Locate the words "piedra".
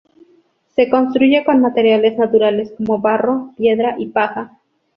3.55-3.97